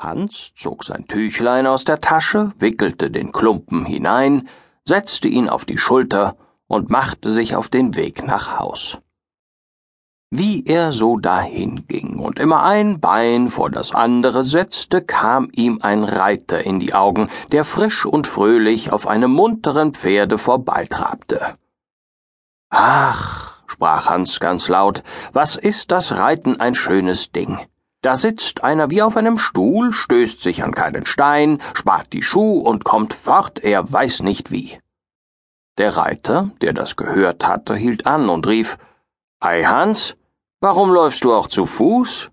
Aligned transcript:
Hans 0.00 0.52
zog 0.56 0.82
sein 0.82 1.06
Tüchlein 1.06 1.66
aus 1.66 1.84
der 1.84 2.00
Tasche, 2.00 2.50
wickelte 2.58 3.10
den 3.10 3.32
Klumpen 3.32 3.84
hinein, 3.84 4.48
setzte 4.82 5.28
ihn 5.28 5.50
auf 5.50 5.66
die 5.66 5.76
Schulter 5.76 6.36
und 6.66 6.88
machte 6.88 7.32
sich 7.32 7.54
auf 7.54 7.68
den 7.68 7.96
Weg 7.96 8.26
nach 8.26 8.58
Haus. 8.58 8.96
Wie 10.30 10.64
er 10.64 10.92
so 10.92 11.18
dahin 11.18 11.86
ging 11.86 12.18
und 12.18 12.38
immer 12.38 12.62
ein 12.62 12.98
Bein 13.00 13.50
vor 13.50 13.68
das 13.68 13.92
andere 13.92 14.42
setzte, 14.42 15.02
kam 15.02 15.50
ihm 15.52 15.80
ein 15.82 16.02
Reiter 16.04 16.64
in 16.64 16.80
die 16.80 16.94
Augen, 16.94 17.28
der 17.52 17.66
frisch 17.66 18.06
und 18.06 18.26
fröhlich 18.26 18.92
auf 18.92 19.06
einem 19.06 19.32
munteren 19.32 19.92
Pferde 19.92 20.38
vorbeitrabte. 20.38 21.56
Ach, 22.70 23.64
sprach 23.66 24.08
Hans 24.08 24.40
ganz 24.40 24.68
laut, 24.68 25.02
was 25.34 25.56
ist 25.56 25.90
das 25.90 26.16
Reiten 26.16 26.58
ein 26.58 26.74
schönes 26.74 27.32
Ding. 27.32 27.58
Da 28.02 28.16
sitzt 28.16 28.64
einer 28.64 28.90
wie 28.90 29.02
auf 29.02 29.16
einem 29.16 29.36
Stuhl, 29.36 29.92
stößt 29.92 30.40
sich 30.40 30.64
an 30.64 30.72
keinen 30.72 31.04
Stein, 31.04 31.60
spart 31.74 32.12
die 32.12 32.22
Schuh 32.22 32.60
und 32.60 32.84
kommt 32.84 33.12
fort, 33.12 33.58
er 33.58 33.92
weiß 33.92 34.22
nicht 34.22 34.50
wie. 34.50 34.78
Der 35.76 35.96
Reiter, 35.96 36.50
der 36.62 36.72
das 36.72 36.96
gehört 36.96 37.46
hatte, 37.46 37.74
hielt 37.74 38.06
an 38.06 38.28
und 38.28 38.46
rief 38.46 38.78
Ei 39.38 39.64
Hans, 39.64 40.16
warum 40.60 40.92
läufst 40.92 41.24
du 41.24 41.32
auch 41.32 41.48
zu 41.48 41.66
Fuß? 41.66 42.30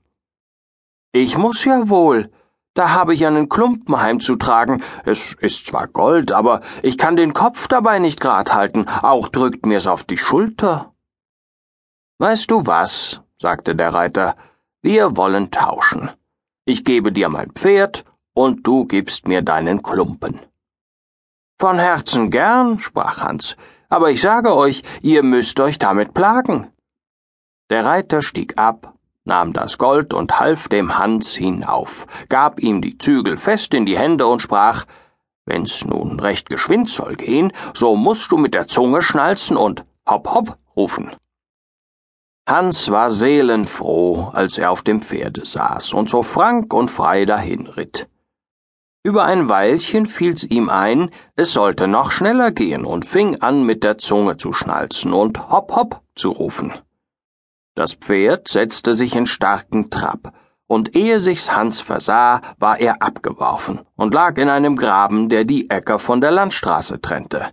Ich 1.12 1.38
muss 1.38 1.64
ja 1.66 1.90
wohl, 1.90 2.32
da 2.74 2.92
habe 2.92 3.14
ich 3.14 3.26
einen 3.26 3.50
Klumpen 3.50 4.00
heimzutragen. 4.00 4.84
Es 5.04 5.34
ist 5.34 5.66
zwar 5.66 5.88
Gold, 5.88 6.32
aber 6.32 6.62
ich 6.84 6.98
kann 6.98 7.16
den 7.16 7.34
Kopf 7.34 7.68
dabei 7.68 8.00
nicht 8.00 8.22
grad 8.22 8.54
halten, 8.54 8.86
auch 9.02 9.30
drückt 9.30 9.66
mir's 9.66 9.88
auf 9.88 10.04
die 10.04 10.18
Schulter. 10.18 10.94
Weißt 12.20 12.52
du 12.52 12.68
was, 12.68 13.22
sagte 13.38 13.76
der 13.76 13.94
Reiter, 13.94 14.36
wir 14.88 15.18
wollen 15.18 15.52
tauschen. 15.52 16.12
Ich 16.64 16.86
gebe 16.86 17.12
dir 17.12 17.28
mein 17.28 17.52
Pferd 17.52 18.06
und 18.34 18.66
du 18.66 18.86
gibst 18.86 19.28
mir 19.28 19.42
deinen 19.42 19.84
Klumpen. 19.84 20.40
Von 21.60 21.78
Herzen 21.78 22.30
gern, 22.30 22.80
sprach 22.80 23.20
Hans, 23.20 23.58
aber 23.90 24.12
ich 24.12 24.22
sage 24.22 24.56
euch, 24.56 24.84
ihr 25.02 25.24
müsst 25.24 25.60
euch 25.60 25.78
damit 25.78 26.14
plagen. 26.14 26.68
Der 27.70 27.84
Reiter 27.84 28.22
stieg 28.22 28.58
ab, 28.58 28.94
nahm 29.26 29.52
das 29.52 29.78
Gold 29.78 30.14
und 30.14 30.40
half 30.40 30.70
dem 30.70 30.98
Hans 30.98 31.36
hinauf, 31.36 32.08
gab 32.30 32.62
ihm 32.62 32.82
die 32.82 32.98
Zügel 32.98 33.36
fest 33.36 33.74
in 33.74 33.86
die 33.86 33.98
Hände 33.98 34.26
und 34.26 34.42
sprach 34.42 34.86
Wenn's 35.46 35.84
nun 35.84 36.22
recht 36.22 36.50
geschwind 36.50 36.88
soll 36.88 37.16
gehen, 37.16 37.52
so 37.74 37.98
musst 37.98 38.32
du 38.32 38.38
mit 38.38 38.54
der 38.54 38.68
Zunge 38.68 39.02
schnalzen 39.02 39.58
und 39.58 39.84
hopp 40.08 40.34
hopp 40.34 40.58
rufen. 40.78 41.12
Hans 42.48 42.90
war 42.90 43.12
seelenfroh, 43.12 44.30
als 44.32 44.58
er 44.58 44.72
auf 44.72 44.82
dem 44.82 45.02
Pferde 45.02 45.44
saß 45.44 45.92
und 45.92 46.10
so 46.10 46.24
frank 46.24 46.74
und 46.74 46.90
frei 46.90 47.26
dahinritt. 47.26 48.08
Über 49.04 49.26
ein 49.26 49.50
Weilchen 49.50 50.06
fiel's 50.06 50.46
ihm 50.46 50.70
ein, 50.70 51.12
es 51.36 51.52
sollte 51.52 51.90
noch 51.90 52.10
schneller 52.10 52.52
gehen 52.52 52.86
und 52.86 53.06
fing 53.06 53.42
an 53.42 53.66
mit 53.66 53.84
der 53.84 53.98
Zunge 53.98 54.38
zu 54.38 54.54
schnalzen 54.54 55.12
und 55.12 55.52
hopp 55.52 55.76
hopp 55.76 56.02
zu 56.16 56.30
rufen. 56.30 56.74
Das 57.76 57.96
Pferd 57.96 58.48
setzte 58.48 58.96
sich 58.96 59.14
in 59.14 59.26
starken 59.26 59.90
Trab, 59.90 60.34
und 60.68 60.96
ehe 60.96 61.20
sich's 61.20 61.52
Hans 61.52 61.82
versah, 61.82 62.42
war 62.60 62.80
er 62.80 63.02
abgeworfen 63.02 63.82
und 63.96 64.14
lag 64.14 64.38
in 64.38 64.48
einem 64.48 64.78
Graben, 64.78 65.28
der 65.28 65.44
die 65.44 65.70
Äcker 65.70 66.00
von 66.00 66.22
der 66.22 66.32
Landstraße 66.32 67.02
trennte. 67.02 67.52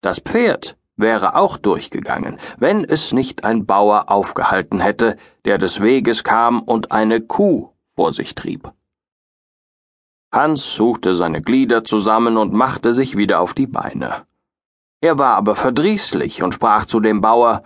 Das 0.00 0.20
Pferd 0.20 0.78
wäre 0.96 1.36
auch 1.36 1.56
durchgegangen, 1.56 2.38
wenn 2.58 2.84
es 2.84 3.12
nicht 3.12 3.44
ein 3.44 3.66
Bauer 3.66 4.10
aufgehalten 4.10 4.80
hätte, 4.80 5.16
der 5.44 5.58
des 5.58 5.80
Weges 5.80 6.24
kam 6.24 6.60
und 6.62 6.92
eine 6.92 7.20
Kuh 7.20 7.70
vor 7.94 8.12
sich 8.12 8.34
trieb. 8.34 8.72
Hans 10.32 10.74
suchte 10.74 11.14
seine 11.14 11.40
Glieder 11.40 11.84
zusammen 11.84 12.36
und 12.36 12.52
machte 12.52 12.92
sich 12.92 13.16
wieder 13.16 13.40
auf 13.40 13.54
die 13.54 13.66
Beine. 13.66 14.26
Er 15.00 15.18
war 15.18 15.36
aber 15.36 15.54
verdrießlich 15.54 16.42
und 16.42 16.54
sprach 16.54 16.84
zu 16.84 17.00
dem 17.00 17.20
Bauer 17.20 17.62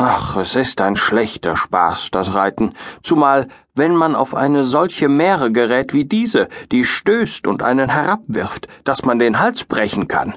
Ach, 0.00 0.36
es 0.36 0.54
ist 0.54 0.80
ein 0.80 0.94
schlechter 0.94 1.56
Spaß, 1.56 2.10
das 2.12 2.32
Reiten, 2.32 2.74
zumal 3.02 3.48
wenn 3.74 3.96
man 3.96 4.14
auf 4.14 4.32
eine 4.32 4.62
solche 4.62 5.08
Meere 5.08 5.50
gerät 5.50 5.92
wie 5.92 6.04
diese, 6.04 6.48
die 6.70 6.84
stößt 6.84 7.48
und 7.48 7.64
einen 7.64 7.90
herabwirft, 7.90 8.68
dass 8.84 9.04
man 9.04 9.18
den 9.18 9.40
Hals 9.40 9.64
brechen 9.64 10.06
kann. 10.06 10.36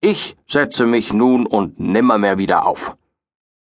Ich 0.00 0.36
setze 0.46 0.86
mich 0.86 1.12
nun 1.12 1.44
und 1.44 1.80
nimmermehr 1.80 2.38
wieder 2.38 2.66
auf. 2.66 2.96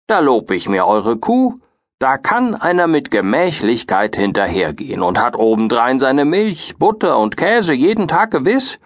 Da 0.07 0.19
lob 0.19 0.49
ich 0.49 0.67
mir 0.67 0.87
eure 0.87 1.17
Kuh, 1.17 1.59
da 1.99 2.17
kann 2.17 2.55
einer 2.55 2.87
mit 2.87 3.11
Gemächlichkeit 3.11 4.15
hinterhergehen 4.15 5.03
und 5.03 5.19
hat 5.19 5.37
obendrein 5.37 5.99
seine 5.99 6.25
Milch, 6.25 6.75
Butter 6.77 7.19
und 7.19 7.37
Käse 7.37 7.73
jeden 7.73 8.07
Tag 8.07 8.31
gewiss. 8.31 8.79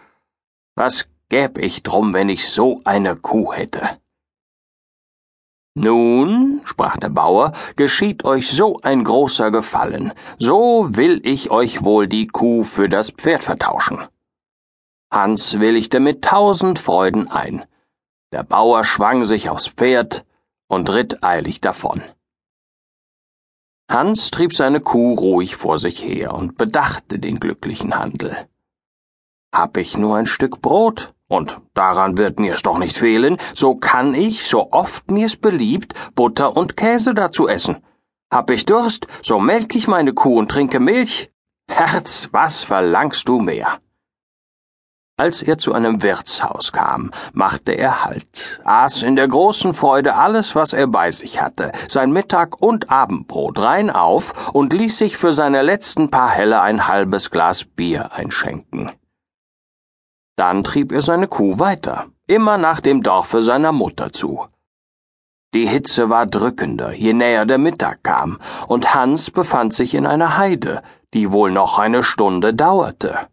Was 0.76 1.08
gäb 1.30 1.58
ich 1.58 1.82
drum, 1.84 2.14
wenn 2.14 2.28
ich 2.28 2.50
so 2.50 2.82
eine 2.84 3.16
Kuh 3.16 3.54
hätte? 3.54 3.98
Nun, 5.76 6.62
sprach 6.66 6.98
der 6.98 7.10
Bauer, 7.10 7.54
geschieht 7.78 8.26
euch 8.26 8.52
so 8.52 8.80
ein 8.82 9.06
großer 9.06 9.50
Gefallen, 9.50 10.12
so 10.40 10.88
will 10.98 11.22
ich 11.24 11.52
euch 11.52 11.86
wohl 11.86 12.08
die 12.08 12.28
Kuh 12.28 12.64
für 12.64 12.90
das 12.90 13.12
Pferd 13.12 13.46
vertauschen. 13.46 14.00
Hans 15.12 15.60
willigte 15.60 16.00
mit 16.00 16.24
tausend 16.24 16.78
Freuden 16.78 17.30
ein. 17.30 17.66
Der 18.32 18.44
Bauer 18.44 18.84
schwang 18.84 19.26
sich 19.26 19.50
aufs 19.50 19.68
Pferd 19.68 20.24
und 20.68 20.90
ritt 20.92 21.24
eilig 21.24 21.62
davon. 21.62 22.04
Hans 23.90 24.30
trieb 24.30 24.54
seine 24.54 24.82
Kuh 24.82 25.16
ruhig 25.16 25.56
vor 25.56 25.80
sich 25.80 26.06
her 26.06 26.36
und 26.36 26.58
bedachte 26.58 27.18
den 27.18 27.40
glücklichen 27.40 27.98
Handel. 27.98 28.48
Hab 29.52 29.78
ich 29.78 29.98
nur 29.98 30.16
ein 30.16 30.28
Stück 30.28 30.62
Brot, 30.62 31.16
und 31.28 31.60
daran 31.74 32.20
wird 32.20 32.40
mir's 32.40 32.62
doch 32.62 32.78
nicht 32.78 32.96
fehlen, 32.96 33.38
so 33.56 33.74
kann 33.74 34.14
ich, 34.14 34.48
so 34.48 34.72
oft 34.72 35.10
mir's 35.10 35.36
beliebt, 35.36 35.94
Butter 36.14 36.56
und 36.56 36.78
Käse 36.78 37.16
dazu 37.16 37.48
essen. 37.48 37.84
Hab 38.32 38.52
ich 38.52 38.68
Durst, 38.68 39.08
so 39.24 39.40
melk 39.40 39.76
ich 39.76 39.88
meine 39.88 40.14
Kuh 40.14 40.38
und 40.38 40.52
trinke 40.52 40.80
Milch. 40.80 41.32
Herz, 41.68 42.30
was 42.32 42.64
verlangst 42.64 43.28
du 43.28 43.40
mehr? 43.40 43.80
Als 45.20 45.42
er 45.42 45.58
zu 45.58 45.74
einem 45.74 46.02
Wirtshaus 46.02 46.72
kam, 46.72 47.12
machte 47.34 47.74
er 47.74 48.06
Halt, 48.06 48.26
aß 48.64 49.04
in 49.04 49.18
der 49.18 49.28
großen 49.28 49.74
Freude 49.74 50.16
alles, 50.16 50.56
was 50.56 50.72
er 50.72 50.88
bei 50.88 51.12
sich 51.12 51.42
hatte, 51.42 51.74
sein 51.90 52.14
Mittag- 52.14 52.62
und 52.62 52.90
Abendbrot 52.90 53.60
rein 53.60 53.90
auf 53.90 54.54
und 54.54 54.72
ließ 54.72 54.98
sich 54.98 55.18
für 55.18 55.34
seine 55.34 55.62
letzten 55.62 56.10
paar 56.10 56.30
Helle 56.30 56.62
ein 56.62 56.88
halbes 56.88 57.32
Glas 57.32 57.66
Bier 57.66 58.14
einschenken. 58.14 58.94
Dann 60.38 60.64
trieb 60.64 60.94
er 60.94 61.02
seine 61.02 61.28
Kuh 61.28 61.60
weiter, 61.60 62.06
immer 62.26 62.58
nach 62.58 62.80
dem 62.80 63.04
Dorfe 63.04 63.42
seiner 63.42 63.74
Mutter 63.74 64.14
zu. 64.14 64.48
Die 65.54 65.68
Hitze 65.68 66.10
war 66.10 66.28
drückender, 66.28 66.94
je 66.94 67.12
näher 67.12 67.46
der 67.46 67.58
Mittag 67.58 68.04
kam, 68.04 68.40
und 68.68 68.94
Hans 68.94 69.32
befand 69.32 69.74
sich 69.74 69.96
in 69.96 70.06
einer 70.06 70.38
Heide, 70.38 70.82
die 71.14 71.34
wohl 71.34 71.52
noch 71.52 71.78
eine 71.78 72.04
Stunde 72.04 72.54
dauerte. 72.54 73.28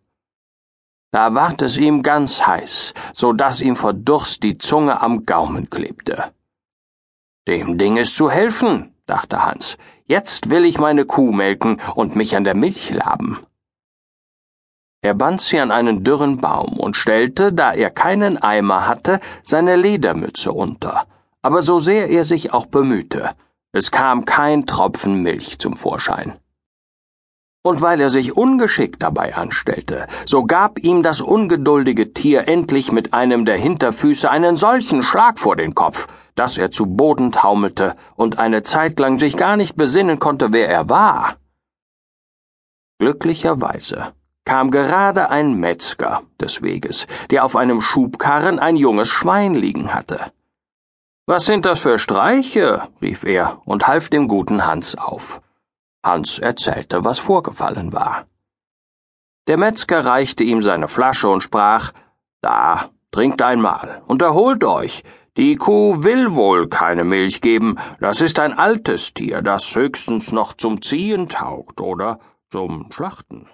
Da 1.17 1.35
ward 1.35 1.63
es 1.63 1.79
ihm 1.79 2.03
ganz 2.03 2.47
heiß, 2.47 2.93
so 3.15 3.33
dass 3.33 3.63
ihm 3.63 3.75
vor 3.75 3.95
Durst 3.95 4.43
die 4.43 4.59
Zunge 4.59 5.01
am 5.01 5.25
Gaumen 5.25 5.71
klebte. 5.71 6.25
Dem 7.49 7.79
Ding 7.79 7.97
ist 7.97 8.17
zu 8.17 8.31
helfen, 8.31 8.93
dachte 9.07 9.43
Hans. 9.43 9.79
Jetzt 10.05 10.51
will 10.51 10.67
ich 10.67 10.79
meine 10.79 11.07
Kuh 11.07 11.33
melken 11.33 11.81
und 11.95 12.17
mich 12.17 12.37
an 12.37 12.45
der 12.45 12.55
Milch 12.55 12.91
laben. 12.91 13.39
Er 15.01 15.15
band 15.15 15.41
sie 15.41 15.59
an 15.59 15.71
einen 15.71 16.05
dürren 16.05 16.37
Baum 16.43 16.79
und 16.79 16.99
stellte, 16.99 17.51
da 17.51 17.73
er 17.73 17.89
keinen 17.89 18.37
Eimer 18.37 18.87
hatte, 18.87 19.19
seine 19.43 19.77
Ledermütze 19.77 20.53
unter. 20.53 21.07
Aber 21.41 21.63
so 21.63 21.79
sehr 21.79 22.11
er 22.11 22.27
sich 22.27 22.53
auch 22.53 22.67
bemühte, 22.67 23.31
es 23.73 23.91
kam 23.91 24.27
kein 24.27 24.67
Tropfen 24.67 25.23
Milch 25.23 25.59
zum 25.61 25.79
Vorschein 25.79 26.37
und 27.67 27.83
weil 27.83 28.01
er 28.01 28.11
sich 28.11 28.37
ungeschickt 28.37 29.03
dabei 29.03 29.35
anstellte, 29.35 30.07
so 30.25 30.45
gab 30.45 30.79
ihm 30.79 31.03
das 31.03 31.21
ungeduldige 31.21 32.13
Tier 32.15 32.47
endlich 32.47 32.93
mit 32.93 33.13
einem 33.13 33.45
der 33.45 33.57
Hinterfüße 33.57 34.31
einen 34.31 34.57
solchen 34.57 35.03
Schlag 35.03 35.41
vor 35.41 35.57
den 35.57 35.75
Kopf, 35.75 36.07
dass 36.37 36.59
er 36.59 36.71
zu 36.71 36.87
Boden 36.87 37.33
taumelte 37.33 37.97
und 38.15 38.39
eine 38.39 38.63
Zeit 38.63 39.01
lang 39.01 39.19
sich 39.19 39.37
gar 39.37 39.57
nicht 39.57 39.77
besinnen 39.77 40.21
konnte, 40.21 40.53
wer 40.53 40.69
er 40.69 40.89
war. 40.89 41.39
Glücklicherweise 43.01 44.13
kam 44.45 44.71
gerade 44.71 45.31
ein 45.31 45.55
Metzger 45.55 46.23
des 46.41 46.63
Weges, 46.63 47.09
der 47.31 47.45
auf 47.45 47.57
einem 47.57 47.81
Schubkarren 47.81 48.61
ein 48.61 48.77
junges 48.77 49.09
Schwein 49.09 49.57
liegen 49.57 49.93
hatte. 49.93 50.21
Was 51.27 51.47
sind 51.47 51.67
das 51.67 51.81
für 51.81 51.99
Streiche? 51.99 52.83
rief 53.03 53.25
er 53.25 53.61
und 53.65 53.89
half 53.89 54.09
dem 54.09 54.29
guten 54.29 54.65
Hans 54.65 54.97
auf. 54.97 55.41
Hans 56.07 56.39
erzählte, 56.39 57.05
was 57.05 57.19
vorgefallen 57.19 57.93
war. 57.93 58.27
Der 59.49 59.59
Metzger 59.59 60.05
reichte 60.05 60.45
ihm 60.45 60.63
seine 60.63 60.89
Flasche 60.89 61.29
und 61.29 61.43
sprach 61.43 61.93
Da, 62.41 62.91
trinkt 63.11 63.43
einmal 63.43 64.03
und 64.07 64.23
erholt 64.23 64.65
euch. 64.65 65.03
Die 65.37 65.57
Kuh 65.57 66.03
will 66.03 66.35
wohl 66.35 66.69
keine 66.69 67.05
Milch 67.05 67.43
geben, 67.43 67.77
das 68.01 68.23
ist 68.23 68.39
ein 68.39 68.59
altes 68.59 69.13
Tier, 69.13 69.43
das 69.43 69.75
höchstens 69.75 70.33
noch 70.33 70.55
zum 70.55 70.81
Ziehen 70.81 71.29
taugt 71.29 71.81
oder 71.83 72.19
zum 72.49 72.91
Schlachten. 72.91 73.47